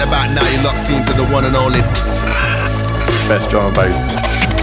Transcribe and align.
Right 0.00 0.08
about 0.08 0.32
now, 0.32 0.48
you're 0.48 0.64
locked 0.64 0.88
into 0.88 1.12
the 1.12 1.28
one 1.28 1.44
and 1.44 1.52
only 1.52 1.84
best 3.28 3.52
drum 3.52 3.68
and 3.68 3.76
bass 3.76 4.00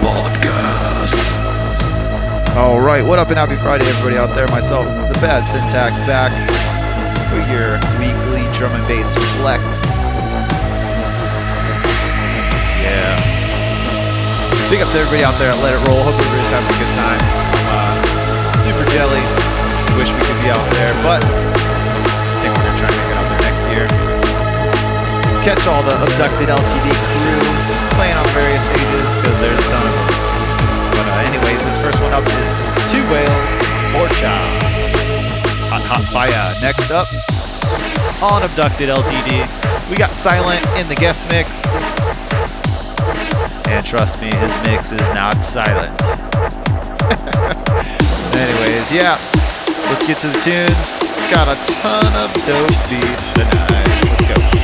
podcast. 0.02 1.14
All 2.58 2.82
right, 2.82 3.06
what 3.06 3.20
up 3.20 3.30
and 3.30 3.38
happy 3.38 3.54
Friday, 3.62 3.86
everybody 3.86 4.18
out 4.18 4.34
there. 4.34 4.50
Myself, 4.50 4.90
the 4.90 5.14
Bad 5.22 5.46
Syntax, 5.46 5.94
back 6.10 6.34
for 7.30 7.38
your 7.54 7.78
weekly 8.02 8.50
drum 8.58 8.74
and 8.74 8.82
bass 8.90 9.14
flex. 9.38 9.62
Yeah. 12.82 13.14
Big 14.74 14.82
up 14.82 14.90
to 14.90 14.98
everybody 14.98 15.22
out 15.22 15.38
there 15.38 15.54
at 15.54 15.62
Let 15.62 15.78
It 15.78 15.86
Roll. 15.86 16.02
Hope 16.02 16.18
everybody's 16.18 16.50
having 16.50 16.66
a 16.66 16.78
good 16.82 16.94
time. 16.98 17.22
Uh, 17.78 17.94
super 18.66 18.86
jelly. 18.90 19.22
Wish 20.02 20.10
we 20.10 20.18
could 20.18 20.42
be 20.42 20.50
out 20.50 20.66
there, 20.82 20.98
but 21.06 21.47
Catch 25.48 25.64
all 25.72 25.80
the 25.80 25.96
abducted 25.96 26.52
LTD 26.52 26.88
crew 26.92 27.40
playing 27.96 28.20
on 28.20 28.28
various 28.36 28.60
stages 28.68 29.08
because 29.16 29.32
there's 29.40 29.56
a 29.56 29.68
ton 29.72 29.80
of 29.80 29.96
them. 29.96 30.12
But 30.92 31.08
uh, 31.08 31.24
anyways, 31.24 31.64
this 31.64 31.80
first 31.80 31.96
one 32.04 32.12
up 32.12 32.28
is 32.28 32.52
Two 32.92 33.00
Whales, 33.08 33.48
Orca. 33.96 34.44
Hot 35.72 35.80
Hot 35.88 36.04
Fire. 36.12 36.52
Next 36.60 36.92
up, 36.92 37.08
on 38.20 38.44
Abducted 38.44 38.92
LTD, 38.92 39.48
we 39.88 39.96
got 39.96 40.12
Silent 40.12 40.60
in 40.76 40.84
the 40.92 41.00
guest 41.00 41.24
mix. 41.32 41.48
And 43.72 43.88
trust 43.88 44.20
me, 44.20 44.28
his 44.28 44.52
mix 44.68 44.92
is 44.92 45.08
not 45.16 45.40
silent. 45.40 45.96
anyways, 48.36 48.92
yeah, 48.92 49.16
let's 49.88 50.04
get 50.04 50.20
to 50.20 50.28
the 50.28 50.44
tunes. 50.44 51.08
Got 51.32 51.48
a 51.48 51.56
ton 51.80 52.12
of 52.20 52.36
dope 52.44 52.76
beats 52.92 53.32
tonight. 53.32 53.88
Let's 54.28 54.28
go. 54.28 54.57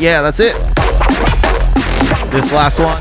Yeah, 0.00 0.22
that's 0.22 0.40
it. 0.40 0.54
This 2.32 2.52
last 2.52 2.78
one. 2.80 2.96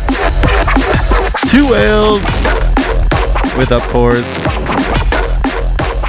Two 1.47 1.71
whales 1.71 2.21
with 3.57 3.71
up 3.71 3.83
cores. 3.83 4.27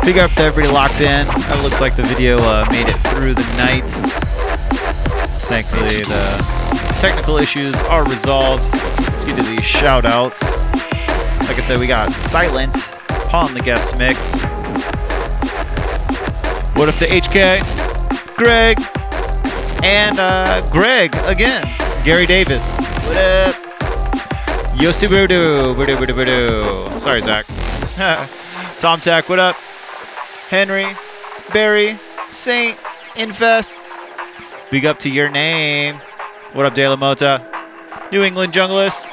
Big 0.05 0.19
up 0.19 0.33
to 0.33 0.43
everybody 0.43 0.73
locked 0.75 1.01
in. 1.01 1.27
That 1.47 1.61
looks 1.63 1.81
like 1.81 1.95
the 1.95 2.03
video 2.03 2.39
uh, 2.39 2.67
made 2.71 2.89
it 2.89 2.97
through 3.15 3.35
the 3.35 3.47
night. 3.57 3.85
Thankfully, 5.47 6.03
the 6.03 6.97
technical 7.01 7.37
issues 7.37 7.77
are 7.85 8.03
resolved. 8.05 8.65
Let's 8.73 9.25
get 9.25 9.37
to 9.37 9.49
these 9.49 9.65
shout 9.65 10.05
outs. 10.05 10.43
Like 10.43 11.59
I 11.59 11.63
said, 11.63 11.79
we 11.79 11.87
got 11.87 12.11
Silent 12.11 12.75
upon 13.27 13.55
the 13.55 13.61
guest 13.61 13.97
mix. 13.97 14.19
What 16.75 16.89
up 16.89 16.97
to 16.97 17.07
HK, 17.07 18.37
Greg, 18.37 18.79
and 19.83 20.19
uh, 20.19 20.61
Greg 20.71 21.15
again, 21.25 21.63
Gary 22.05 22.27
Davis. 22.27 22.63
What 23.07 23.17
up? 23.17 23.55
Yosi 24.77 25.09
Budu, 25.09 25.75
Budu, 25.75 25.97
Budu, 25.97 26.15
Budu. 26.15 27.01
Sorry, 27.01 27.21
Zach. 27.21 27.47
Tom 28.81 29.01
Tech, 29.01 29.29
what 29.29 29.39
up? 29.39 29.57
Henry, 30.49 30.97
Barry, 31.53 31.99
Saint, 32.29 32.79
Infest. 33.17 33.79
Big 34.71 34.87
up 34.87 34.99
to 35.01 35.11
your 35.11 35.31
name. 35.31 36.01
What 36.53 36.67
up, 36.67 36.75
De 36.75 36.89
La 36.89 36.97
Mota? 36.97 37.47
New 38.11 38.23
England 38.23 38.53
Junglist. 38.53 39.07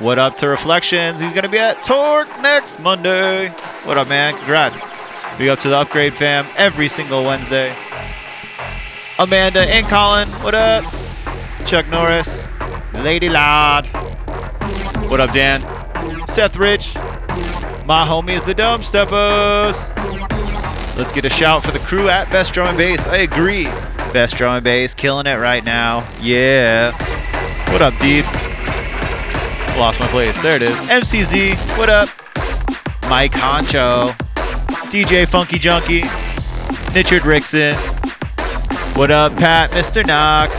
What 0.00 0.18
up 0.18 0.36
to 0.38 0.48
Reflections? 0.48 1.20
He's 1.20 1.32
going 1.32 1.44
to 1.44 1.48
be 1.48 1.58
at 1.58 1.84
Torque 1.84 2.28
next 2.40 2.80
Monday. 2.80 3.50
What 3.84 3.96
up, 3.98 4.08
man? 4.08 4.34
Congrats. 4.34 4.76
Big 5.38 5.48
up 5.48 5.60
to 5.60 5.68
the 5.68 5.76
Upgrade 5.76 6.14
fam 6.14 6.46
every 6.56 6.88
single 6.88 7.24
Wednesday. 7.24 7.72
Amanda 9.16 9.60
and 9.60 9.86
Colin, 9.86 10.26
what 10.42 10.54
up? 10.54 10.82
Chuck 11.66 11.88
Norris, 11.88 12.48
Lady 12.94 13.28
Loud. 13.28 13.86
What 15.08 15.20
up, 15.20 15.30
Dan? 15.32 15.60
Seth 16.26 16.56
Rich. 16.56 16.96
My 17.86 18.04
homie 18.04 18.36
is 18.36 18.44
the 18.44 18.54
Dome 18.54 18.82
Steppers. 18.82 19.76
Let's 20.98 21.12
get 21.12 21.24
a 21.24 21.30
shout 21.30 21.62
for 21.62 21.70
the 21.70 21.78
crew 21.78 22.08
at 22.08 22.28
Best 22.30 22.54
Drum 22.54 22.70
and 22.70 22.76
Bass. 22.76 23.06
I 23.06 23.18
agree. 23.18 23.64
Best 24.12 24.36
Drum 24.36 24.56
and 24.56 24.64
Bass, 24.64 24.94
killing 24.94 25.26
it 25.26 25.38
right 25.38 25.64
now. 25.64 26.04
Yeah. 26.20 26.90
What 27.72 27.82
up, 27.82 27.96
Deep? 28.00 28.24
Lost 29.78 30.00
my 30.00 30.08
place. 30.08 30.40
There 30.42 30.56
it 30.56 30.62
is. 30.64 30.74
MCZ, 30.88 31.54
what 31.78 31.88
up? 31.88 32.08
Mike 33.08 33.32
Honcho. 33.32 34.10
DJ 34.90 35.28
Funky 35.28 35.60
Junkie. 35.60 36.02
Richard 36.92 37.22
Rickson. 37.22 37.93
What 38.96 39.10
up, 39.10 39.34
Pat? 39.36 39.70
Mr. 39.70 40.06
Knox. 40.06 40.52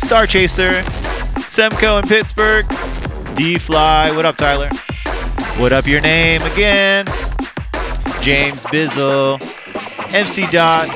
Star 0.00 0.28
Chaser. 0.28 0.80
Semco 1.42 2.00
in 2.00 2.08
Pittsburgh. 2.08 2.64
D 3.36 3.58
Fly. 3.58 4.12
What 4.14 4.24
up, 4.24 4.36
Tyler? 4.36 4.68
What 5.60 5.72
up, 5.72 5.84
your 5.84 6.00
name 6.00 6.40
again? 6.42 7.04
James 8.22 8.64
Bizzle. 8.66 9.40
MC 10.14 10.46
Dot. 10.52 10.86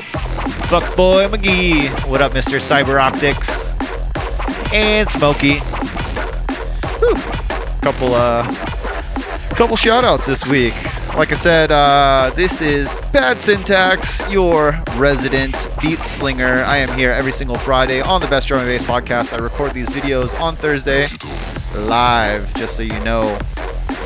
Fuckboy 0.71 1.27
McGee. 1.27 1.89
What 2.07 2.21
up, 2.21 2.31
Mr. 2.31 2.61
Cyber 2.61 2.97
Optics? 2.97 3.49
And 4.73 5.09
Smokey. 5.09 5.59
Whew. 6.99 7.15
Couple 7.81 8.13
uh 8.13 8.43
couple 9.55 9.75
shout 9.75 10.05
outs 10.05 10.25
this 10.25 10.45
week. 10.45 10.73
Like 11.15 11.31
I 11.31 11.35
said, 11.35 11.71
uh, 11.71 12.31
this 12.35 12.59
is 12.59 12.93
Bad 13.13 13.37
Syntax, 13.37 14.19
your 14.31 14.73
resident 14.95 15.55
beat 15.79 15.99
slinger. 15.99 16.63
I 16.65 16.77
am 16.77 16.91
here 16.97 17.11
every 17.11 17.31
single 17.31 17.55
Friday 17.55 18.01
on 18.01 18.19
the 18.19 18.27
Best 18.27 18.47
Drum 18.47 18.61
and 18.61 18.67
Bass 18.67 18.83
podcast. 18.83 19.31
I 19.31 19.37
record 19.37 19.73
these 19.73 19.87
videos 19.89 20.37
on 20.41 20.55
Thursday 20.55 21.07
live, 21.87 22.51
just 22.55 22.75
so 22.75 22.81
you 22.81 22.99
know 23.03 23.37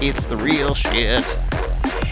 it's 0.01 0.25
the 0.25 0.35
real 0.35 0.75
shit. 0.75 1.25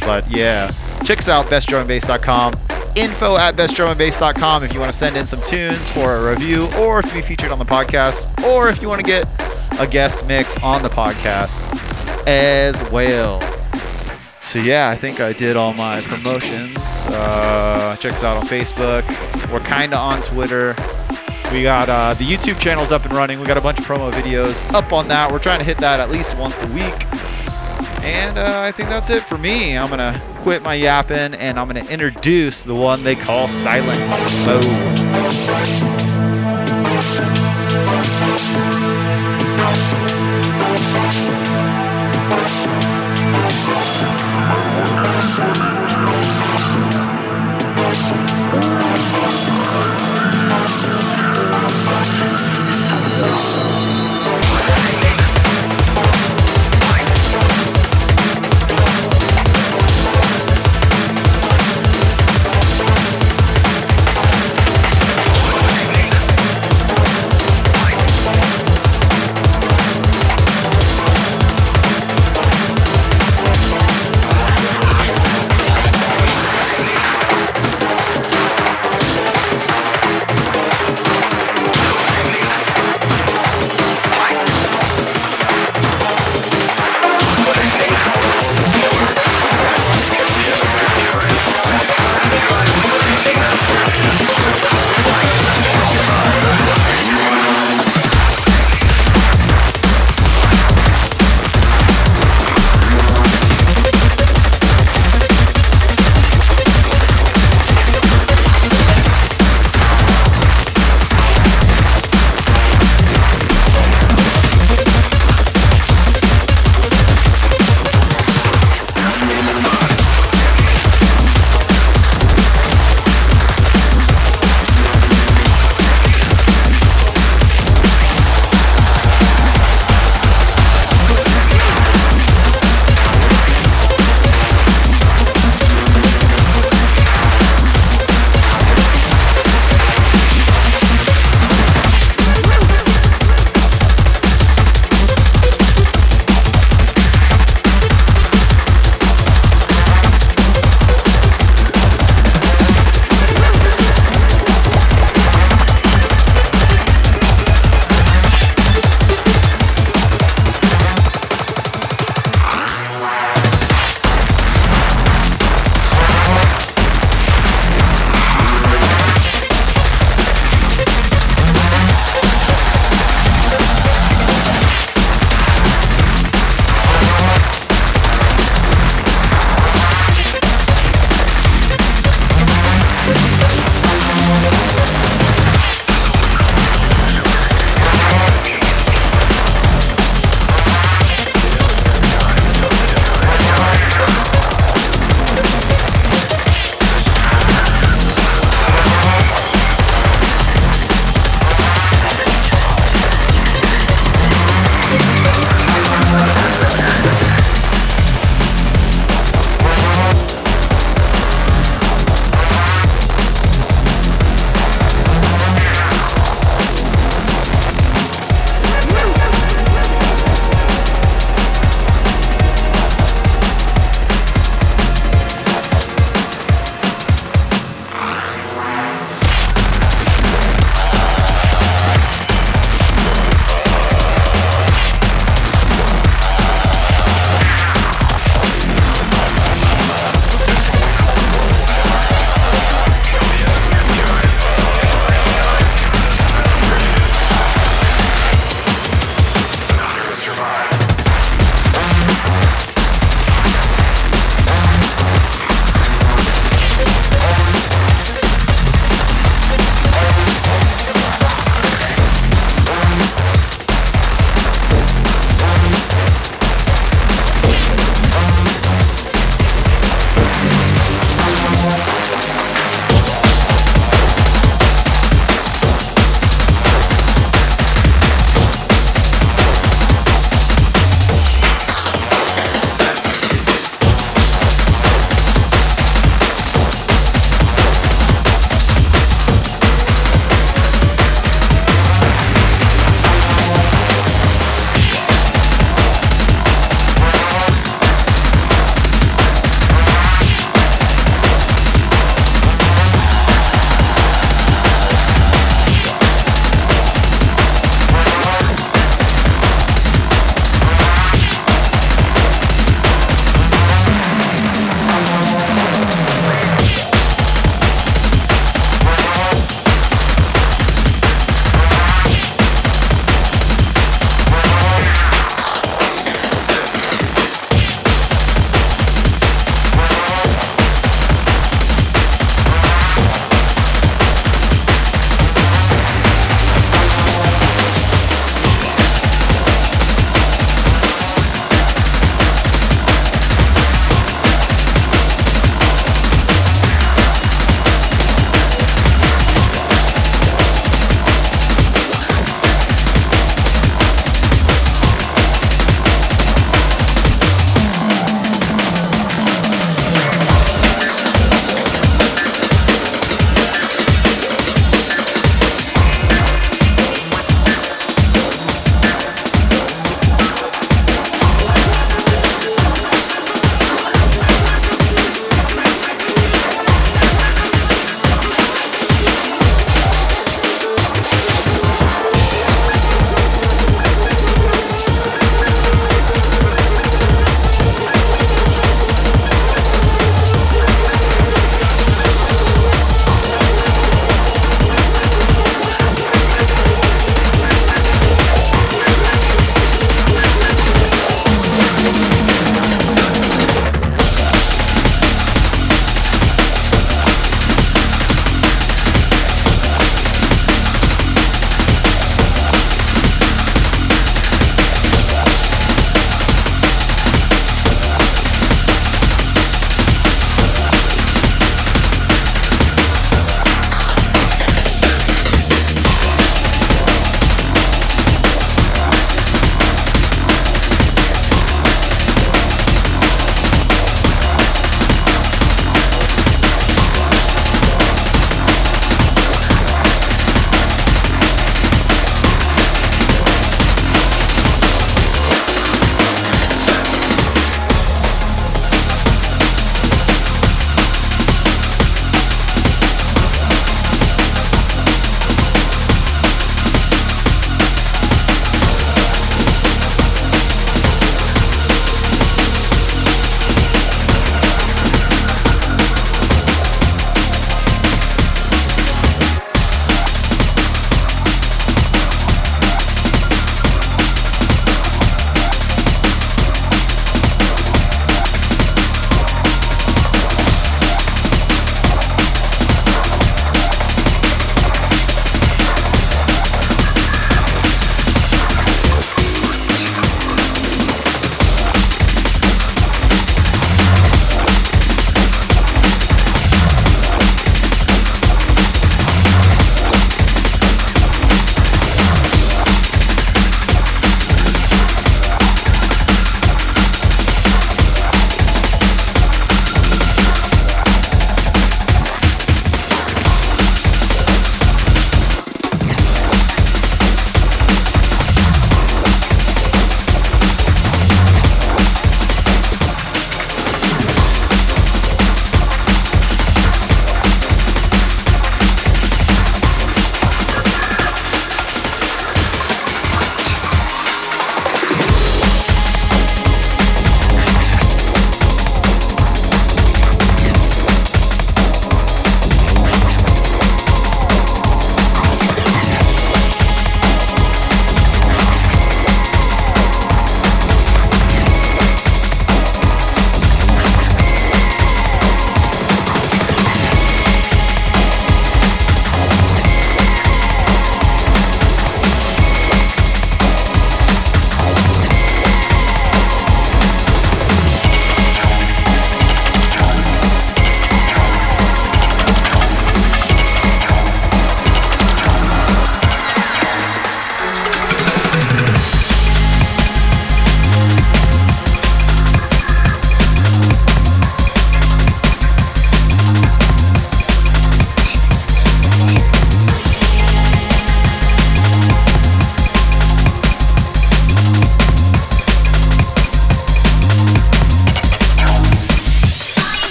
But 0.00 0.28
yeah, 0.28 0.70
check 1.04 1.18
us 1.18 1.28
out, 1.28 1.46
bestdrumandbass.com. 1.46 2.54
Info 2.96 3.36
at 3.36 3.54
bestdrumandbass.com 3.54 4.64
if 4.64 4.74
you 4.74 4.80
want 4.80 4.90
to 4.90 4.98
send 4.98 5.16
in 5.16 5.24
some 5.24 5.40
tunes 5.42 5.88
for 5.90 6.16
a 6.16 6.30
review 6.32 6.68
or 6.78 7.00
to 7.00 7.14
be 7.14 7.20
featured 7.22 7.52
on 7.52 7.60
the 7.60 7.64
podcast, 7.64 8.44
or 8.44 8.68
if 8.68 8.82
you 8.82 8.88
want 8.88 9.00
to 9.00 9.06
get 9.06 9.24
a 9.78 9.86
guest 9.86 10.26
mix 10.26 10.60
on 10.64 10.82
the 10.82 10.88
podcast 10.88 12.26
as 12.26 12.90
well. 12.90 13.40
So 14.50 14.58
yeah, 14.58 14.90
I 14.90 14.96
think 14.96 15.20
I 15.20 15.32
did 15.32 15.54
all 15.54 15.72
my 15.74 16.00
promotions. 16.00 16.76
Uh, 17.06 17.94
check 18.00 18.14
us 18.14 18.24
out 18.24 18.36
on 18.36 18.42
Facebook. 18.42 19.04
We're 19.52 19.60
kind 19.60 19.92
of 19.92 20.00
on 20.00 20.22
Twitter. 20.22 20.74
We 21.52 21.62
got 21.62 21.88
uh, 21.88 22.14
the 22.14 22.24
YouTube 22.24 22.58
channel's 22.58 22.90
up 22.90 23.04
and 23.04 23.12
running. 23.12 23.38
We 23.38 23.46
got 23.46 23.58
a 23.58 23.60
bunch 23.60 23.78
of 23.78 23.84
promo 23.84 24.10
videos 24.10 24.60
up 24.74 24.92
on 24.92 25.06
that. 25.06 25.30
We're 25.30 25.38
trying 25.38 25.60
to 25.60 25.64
hit 25.64 25.78
that 25.78 26.00
at 26.00 26.10
least 26.10 26.36
once 26.36 26.60
a 26.64 26.66
week. 26.72 27.06
And 28.02 28.36
uh, 28.38 28.62
I 28.62 28.72
think 28.72 28.88
that's 28.88 29.08
it 29.08 29.22
for 29.22 29.38
me. 29.38 29.78
I'm 29.78 29.88
gonna 29.88 30.20
quit 30.38 30.64
my 30.64 30.74
yapping 30.74 31.34
and 31.34 31.56
I'm 31.56 31.68
gonna 31.68 31.84
introduce 31.84 32.64
the 32.64 32.74
one 32.74 33.04
they 33.04 33.14
call 33.14 33.46
Silence 33.46 34.00
Mode. 37.40 37.49